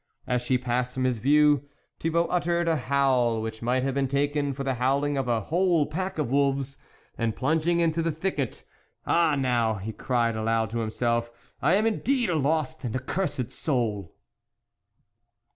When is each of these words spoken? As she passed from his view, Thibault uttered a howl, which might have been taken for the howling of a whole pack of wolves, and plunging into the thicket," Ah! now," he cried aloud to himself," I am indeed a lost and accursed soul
As 0.25 0.41
she 0.41 0.57
passed 0.57 0.95
from 0.95 1.03
his 1.03 1.19
view, 1.19 1.69
Thibault 1.99 2.25
uttered 2.29 2.67
a 2.67 2.75
howl, 2.75 3.39
which 3.39 3.61
might 3.61 3.83
have 3.83 3.93
been 3.93 4.07
taken 4.07 4.51
for 4.51 4.63
the 4.63 4.73
howling 4.81 5.15
of 5.15 5.27
a 5.27 5.41
whole 5.41 5.85
pack 5.85 6.17
of 6.17 6.31
wolves, 6.31 6.79
and 7.19 7.35
plunging 7.35 7.79
into 7.79 8.01
the 8.01 8.11
thicket," 8.11 8.63
Ah! 9.05 9.35
now," 9.35 9.75
he 9.75 9.93
cried 9.93 10.35
aloud 10.35 10.71
to 10.71 10.79
himself," 10.79 11.29
I 11.61 11.75
am 11.75 11.85
indeed 11.85 12.31
a 12.31 12.35
lost 12.35 12.83
and 12.83 12.95
accursed 12.95 13.51
soul 13.51 14.15